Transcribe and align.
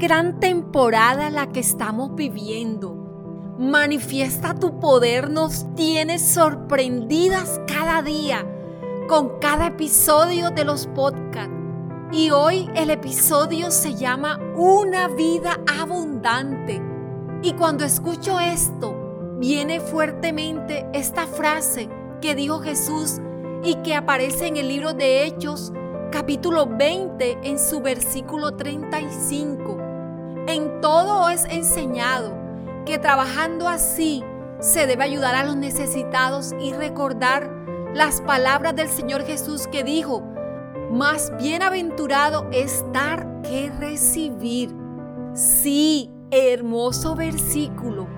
gran 0.00 0.40
temporada 0.40 1.28
la 1.28 1.52
que 1.52 1.60
estamos 1.60 2.14
viviendo. 2.14 2.94
Manifiesta 3.58 4.54
tu 4.54 4.80
poder, 4.80 5.28
nos 5.28 5.66
tiene 5.74 6.18
sorprendidas 6.18 7.60
cada 7.66 8.00
día 8.00 8.46
con 9.06 9.38
cada 9.40 9.66
episodio 9.66 10.50
de 10.50 10.64
los 10.64 10.86
podcasts. 10.86 11.52
Y 12.12 12.30
hoy 12.30 12.68
el 12.74 12.88
episodio 12.88 13.70
se 13.70 13.94
llama 13.94 14.40
Una 14.56 15.08
vida 15.08 15.60
abundante. 15.78 16.80
Y 17.42 17.52
cuando 17.52 17.84
escucho 17.84 18.40
esto, 18.40 19.36
viene 19.38 19.80
fuertemente 19.80 20.86
esta 20.94 21.26
frase 21.26 21.90
que 22.22 22.34
dijo 22.34 22.60
Jesús 22.60 23.20
y 23.62 23.74
que 23.82 23.94
aparece 23.94 24.46
en 24.46 24.56
el 24.56 24.68
libro 24.68 24.94
de 24.94 25.26
Hechos 25.26 25.74
capítulo 26.10 26.66
20 26.66 27.40
en 27.42 27.58
su 27.58 27.80
versículo 27.80 28.56
35. 28.56 29.79
En 30.46 30.80
todo 30.80 31.28
es 31.28 31.44
enseñado 31.44 32.36
que 32.86 32.98
trabajando 32.98 33.68
así 33.68 34.24
se 34.60 34.86
debe 34.86 35.04
ayudar 35.04 35.34
a 35.34 35.44
los 35.44 35.56
necesitados 35.56 36.54
y 36.60 36.72
recordar 36.72 37.50
las 37.94 38.20
palabras 38.20 38.74
del 38.76 38.88
Señor 38.88 39.24
Jesús 39.24 39.66
que 39.66 39.84
dijo, 39.84 40.22
más 40.90 41.32
bienaventurado 41.38 42.48
es 42.52 42.84
dar 42.92 43.26
que 43.42 43.70
recibir. 43.78 44.74
Sí, 45.34 46.10
hermoso 46.30 47.14
versículo 47.14 48.08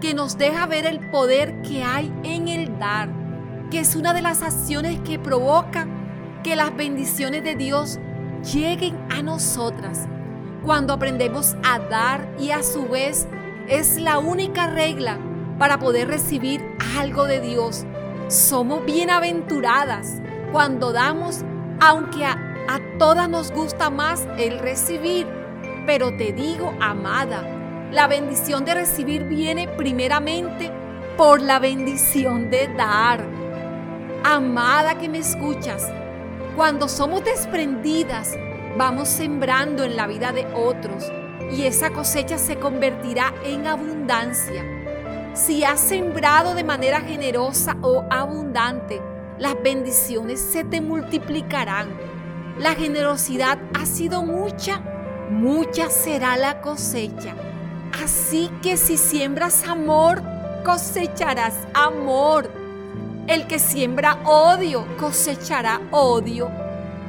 que 0.00 0.14
nos 0.14 0.36
deja 0.36 0.66
ver 0.66 0.84
el 0.86 1.10
poder 1.10 1.62
que 1.62 1.82
hay 1.82 2.12
en 2.24 2.48
el 2.48 2.78
dar, 2.78 3.08
que 3.70 3.78
es 3.78 3.94
una 3.94 4.12
de 4.12 4.20
las 4.20 4.42
acciones 4.42 5.00
que 5.00 5.18
provoca 5.18 5.86
que 6.42 6.56
las 6.56 6.74
bendiciones 6.74 7.44
de 7.44 7.54
Dios 7.54 8.00
lleguen 8.52 8.98
a 9.10 9.22
nosotras. 9.22 10.08
Cuando 10.64 10.92
aprendemos 10.92 11.56
a 11.64 11.80
dar 11.80 12.28
y 12.38 12.52
a 12.52 12.62
su 12.62 12.86
vez 12.86 13.26
es 13.66 14.00
la 14.00 14.18
única 14.18 14.68
regla 14.68 15.18
para 15.58 15.80
poder 15.80 16.06
recibir 16.06 16.62
algo 16.96 17.24
de 17.24 17.40
Dios. 17.40 17.84
Somos 18.28 18.84
bienaventuradas 18.84 20.22
cuando 20.52 20.92
damos, 20.92 21.44
aunque 21.80 22.24
a, 22.24 22.38
todas 22.96 23.28
nos 23.28 23.50
gusta 23.50 23.90
más 23.90 24.28
el 24.38 24.60
recibir. 24.60 25.26
Pero 25.84 26.16
te 26.16 26.32
digo, 26.32 26.72
amada, 26.80 27.42
la 27.90 28.06
bendición 28.06 28.64
de 28.64 28.74
recibir 28.74 29.24
viene 29.24 29.66
primeramente 29.66 30.70
por 31.16 31.42
la 31.42 31.58
bendición 31.58 32.50
de 32.50 32.68
dar. 32.68 33.26
Amada 34.22 34.96
que 34.96 35.08
me 35.08 35.18
escuchas, 35.18 35.90
cuando 36.54 36.88
somos 36.88 37.24
desprendidas, 37.24 38.36
vamos 38.76 39.08
sembrando 39.08 39.84
en 39.84 39.96
la 39.96 40.06
vida 40.06 40.32
de 40.32 40.46
otros 40.54 41.04
y 41.52 41.64
esa 41.64 41.90
cosecha 41.90 42.38
se 42.38 42.58
convertirá 42.58 43.34
en 43.44 43.66
abundancia. 43.66 44.64
Si 45.34 45.64
has 45.64 45.80
sembrado 45.80 46.54
de 46.54 46.64
manera 46.64 47.00
generosa 47.00 47.76
o 47.82 48.04
abundante, 48.10 49.00
las 49.38 49.60
bendiciones 49.62 50.40
se 50.40 50.64
te 50.64 50.80
multiplicarán. 50.80 51.88
La 52.58 52.74
generosidad 52.74 53.58
ha 53.74 53.86
sido 53.86 54.22
mucha, 54.22 54.80
mucha 55.30 55.88
será 55.90 56.36
la 56.36 56.60
cosecha. 56.60 57.34
Así 58.02 58.50
que 58.62 58.76
si 58.76 58.96
siembras 58.96 59.66
amor, 59.66 60.22
cosecharás 60.64 61.54
amor. 61.74 62.50
El 63.26 63.46
que 63.46 63.58
siembra 63.58 64.18
odio 64.24 64.86
cosechará 64.98 65.80
odio. 65.90 66.61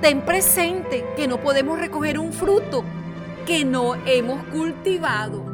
Ten 0.04 0.26
presente 0.26 1.06
que 1.16 1.30
no 1.30 1.40
podemos 1.40 1.80
recoger 1.80 2.20
un 2.20 2.34
fruto 2.34 2.84
que 3.46 3.64
no 3.64 3.96
hemos 4.06 4.44
cultivado. 4.48 5.46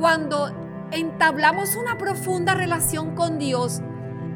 Cuando 0.00 0.50
entablamos 0.90 1.76
una 1.76 1.96
profunda 1.96 2.54
relación 2.54 3.14
con 3.14 3.38
Dios 3.38 3.80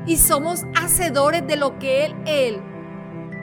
y 0.06 0.18
somos 0.18 0.62
hacedores 0.80 1.44
de 1.44 1.56
lo 1.56 1.76
que 1.80 2.04
Él, 2.04 2.14
Él, 2.24 2.62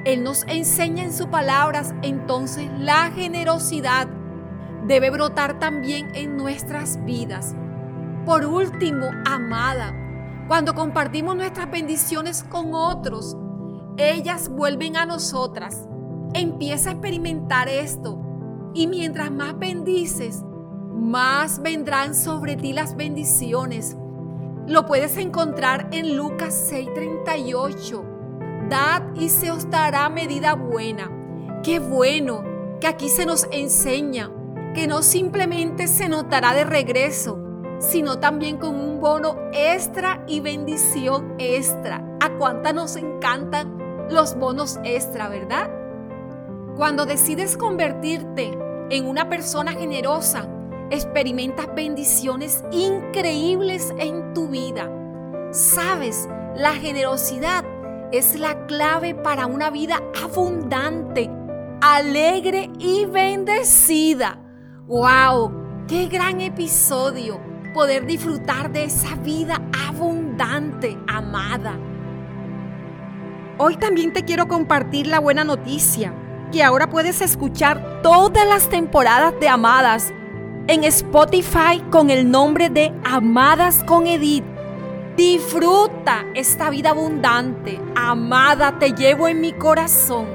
Él 0.05 0.23
nos 0.23 0.43
enseña 0.47 1.03
en 1.03 1.11
sus 1.11 1.27
palabras, 1.27 1.93
entonces 2.01 2.69
la 2.79 3.11
generosidad 3.11 4.07
debe 4.87 5.09
brotar 5.09 5.59
también 5.59 6.15
en 6.15 6.37
nuestras 6.37 7.03
vidas. 7.03 7.55
Por 8.25 8.45
último, 8.45 9.07
amada, 9.25 9.93
cuando 10.47 10.73
compartimos 10.73 11.35
nuestras 11.35 11.69
bendiciones 11.69 12.45
con 12.45 12.73
otros, 12.73 13.35
ellas 13.99 14.49
vuelven 14.49 14.97
a 14.97 15.05
nosotras. 15.05 15.87
Empieza 16.33 16.89
a 16.89 16.93
experimentar 16.93 17.67
esto. 17.67 18.19
Y 18.73 18.87
mientras 18.87 19.31
más 19.31 19.57
bendices, 19.57 20.43
más 20.93 21.61
vendrán 21.61 22.15
sobre 22.15 22.55
ti 22.55 22.73
las 22.73 22.95
bendiciones. 22.95 23.97
Lo 24.67 24.85
puedes 24.85 25.17
encontrar 25.17 25.89
en 25.91 26.15
Lucas 26.15 26.53
6:38. 26.71 28.05
Dad 28.69 29.03
y 29.15 29.29
se 29.29 29.51
os 29.51 29.69
dará 29.69 30.07
medida 30.09 30.53
buena. 30.53 31.11
Qué 31.63 31.79
bueno 31.79 32.43
que 32.79 32.87
aquí 32.87 33.09
se 33.09 33.25
nos 33.25 33.47
enseña 33.51 34.31
que 34.75 34.87
no 34.87 35.01
simplemente 35.01 35.87
se 35.87 36.07
notará 36.07 36.53
de 36.53 36.63
regreso, 36.63 37.39
sino 37.79 38.19
también 38.19 38.57
con 38.57 38.75
un 38.75 38.99
bono 38.99 39.35
extra 39.51 40.23
y 40.27 40.39
bendición 40.39 41.33
extra. 41.39 42.05
¿A 42.21 42.37
cuánta 42.37 42.71
nos 42.71 42.95
encantan 42.95 43.78
los 44.09 44.35
bonos 44.35 44.79
extra, 44.83 45.29
verdad? 45.29 45.69
Cuando 46.75 47.05
decides 47.05 47.57
convertirte 47.57 48.57
en 48.89 49.05
una 49.05 49.29
persona 49.29 49.71
generosa, 49.71 50.47
experimentas 50.89 51.67
bendiciones 51.75 52.63
increíbles 52.71 53.93
en 53.97 54.33
tu 54.33 54.47
vida. 54.47 54.89
Sabes, 55.51 56.27
la 56.55 56.73
generosidad 56.73 57.63
es 58.11 58.39
la 58.39 58.65
clave 58.65 59.13
para 59.13 59.45
una 59.45 59.69
vida 59.69 60.01
abundante, 60.23 61.29
alegre 61.81 62.71
y 62.79 63.05
bendecida. 63.05 64.39
¡Wow! 64.87 65.85
¡Qué 65.87 66.07
gran 66.07 66.41
episodio! 66.41 67.49
poder 67.73 68.05
disfrutar 68.05 68.71
de 68.71 68.85
esa 68.85 69.15
vida 69.15 69.61
abundante, 69.87 70.97
amada. 71.07 71.77
Hoy 73.61 73.75
también 73.75 74.13
te 74.13 74.23
quiero 74.23 74.47
compartir 74.47 75.07
la 75.07 75.19
buena 75.19 75.43
noticia, 75.43 76.13
que 76.49 76.63
ahora 76.63 76.89
puedes 76.89 77.19
escuchar 77.19 77.99
todas 78.01 78.47
las 78.47 78.69
temporadas 78.69 79.37
de 79.41 79.49
Amadas 79.49 80.13
en 80.67 80.85
Spotify 80.85 81.83
con 81.91 82.09
el 82.09 82.31
nombre 82.31 82.69
de 82.69 82.93
Amadas 83.03 83.83
con 83.83 84.07
Edith. 84.07 84.45
Disfruta 85.17 86.23
esta 86.35 86.69
vida 86.69 86.91
abundante. 86.91 87.81
Amada, 87.97 88.79
te 88.79 88.93
llevo 88.93 89.27
en 89.27 89.41
mi 89.41 89.51
corazón. 89.51 90.27